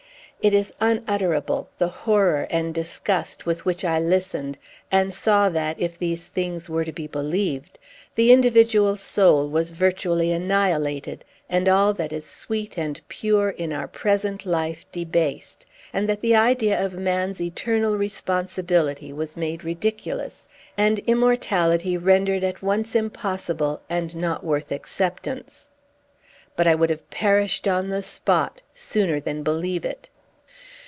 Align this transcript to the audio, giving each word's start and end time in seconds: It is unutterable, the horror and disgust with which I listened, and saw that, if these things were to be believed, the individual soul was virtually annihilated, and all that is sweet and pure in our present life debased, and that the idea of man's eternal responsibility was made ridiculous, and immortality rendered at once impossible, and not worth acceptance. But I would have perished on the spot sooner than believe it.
It 0.43 0.55
is 0.55 0.73
unutterable, 0.81 1.69
the 1.77 1.87
horror 1.87 2.47
and 2.49 2.73
disgust 2.73 3.45
with 3.45 3.63
which 3.63 3.85
I 3.85 3.99
listened, 3.99 4.57
and 4.91 5.13
saw 5.13 5.49
that, 5.49 5.79
if 5.79 5.99
these 5.99 6.25
things 6.25 6.67
were 6.67 6.83
to 6.83 6.91
be 6.91 7.05
believed, 7.05 7.77
the 8.15 8.31
individual 8.31 8.97
soul 8.97 9.47
was 9.47 9.69
virtually 9.69 10.31
annihilated, 10.31 11.23
and 11.47 11.69
all 11.69 11.93
that 11.93 12.11
is 12.11 12.25
sweet 12.25 12.75
and 12.75 12.99
pure 13.07 13.51
in 13.51 13.71
our 13.71 13.87
present 13.87 14.43
life 14.43 14.83
debased, 14.91 15.67
and 15.93 16.09
that 16.09 16.21
the 16.21 16.35
idea 16.35 16.83
of 16.83 16.97
man's 16.97 17.39
eternal 17.39 17.95
responsibility 17.95 19.13
was 19.13 19.37
made 19.37 19.63
ridiculous, 19.63 20.47
and 20.75 20.97
immortality 21.05 21.97
rendered 21.99 22.43
at 22.43 22.63
once 22.63 22.95
impossible, 22.95 23.79
and 23.91 24.15
not 24.15 24.43
worth 24.43 24.71
acceptance. 24.71 25.69
But 26.55 26.65
I 26.65 26.73
would 26.73 26.89
have 26.89 27.11
perished 27.11 27.67
on 27.67 27.89
the 27.89 28.01
spot 28.01 28.63
sooner 28.73 29.19
than 29.19 29.43
believe 29.43 29.85
it. 29.85 30.07